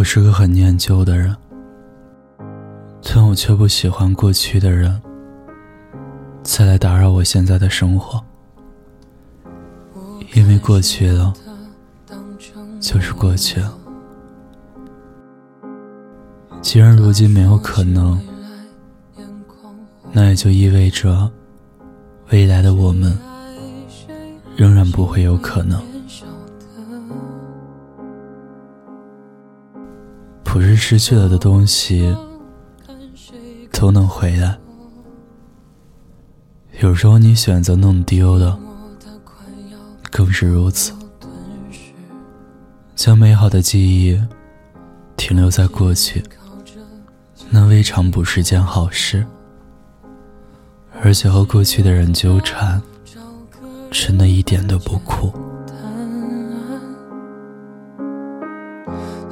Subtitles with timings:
[0.00, 1.36] 我是个很念旧的人，
[3.02, 4.98] 但我却不喜欢过去的人
[6.42, 8.18] 再来打扰我现在的生活，
[10.32, 11.34] 因为过去了
[12.80, 13.76] 就是过去了。
[16.62, 18.18] 既然如今没有可能，
[20.12, 21.30] 那也就意味着
[22.30, 23.18] 未来的我们
[24.56, 25.89] 仍然不会有可能。
[30.52, 32.12] 不是失去了的东西
[33.72, 34.58] 都能回来，
[36.80, 38.58] 有时候你选择弄丢的
[40.10, 40.92] 更是如此。
[42.96, 44.20] 将美好的记忆
[45.16, 46.20] 停留在过去，
[47.48, 49.24] 那未尝不是件好事。
[51.00, 52.82] 而且和过去的人纠缠，
[53.92, 55.32] 真的一点都不酷。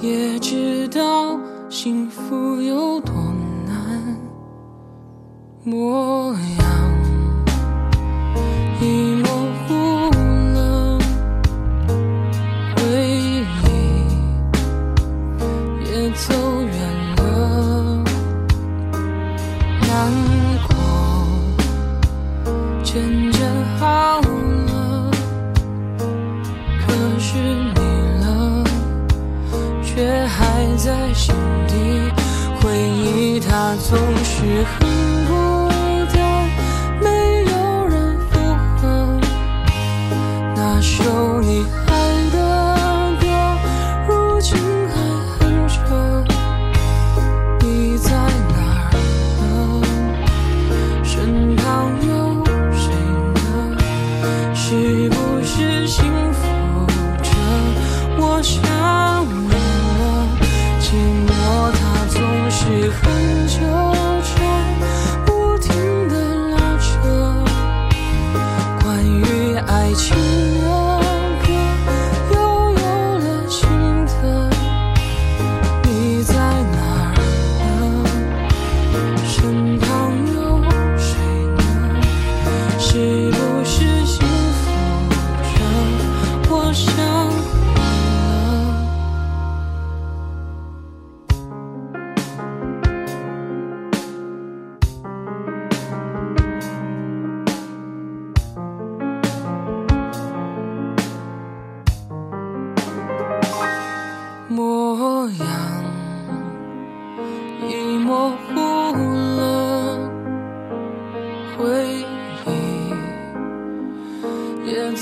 [0.00, 1.38] 也知道
[1.70, 3.14] 幸福有多
[3.66, 3.74] 难
[5.64, 6.64] 模样，
[8.80, 9.28] 已模
[9.66, 9.74] 糊
[10.52, 10.98] 了
[12.76, 12.82] 回
[13.64, 13.66] 忆，
[15.90, 16.24] 也走
[16.60, 16.76] 远
[17.16, 17.24] 了，
[19.80, 19.88] 难
[20.68, 20.70] 过
[22.84, 22.92] 渐
[23.32, 23.40] 渐
[23.78, 25.10] 好了，
[26.86, 27.32] 可是。
[27.74, 27.85] 你
[31.26, 31.34] 心
[31.66, 31.74] 底，
[32.62, 34.86] 回忆它总是很
[35.26, 35.68] 孤
[36.14, 36.16] 单，
[37.02, 38.38] 没有人附
[38.76, 39.18] 和
[40.54, 41.90] 那首你爱
[42.30, 42.36] 的
[43.20, 43.24] 歌，
[44.06, 44.56] 如今
[44.88, 44.94] 还
[45.40, 45.74] 哼着。
[47.58, 48.54] 你在哪
[48.92, 48.94] 儿
[49.40, 49.44] 呢？
[51.02, 51.64] 身旁
[52.06, 52.14] 有
[52.72, 52.84] 谁
[53.34, 53.44] 呢？
[54.54, 56.04] 是不是幸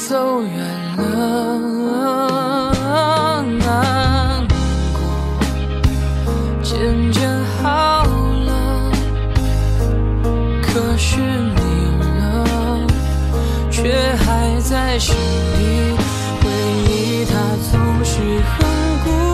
[0.06, 0.52] 走远
[0.98, 2.72] 了，
[3.58, 4.46] 难
[4.92, 5.00] 过
[6.62, 7.26] 渐渐
[7.62, 8.92] 好了，
[10.60, 11.60] 可是你
[11.98, 12.86] 呢，
[13.70, 15.96] 却还在心里，
[16.42, 16.50] 回
[16.90, 17.32] 忆它
[17.72, 18.60] 总是很
[19.04, 19.33] 孤。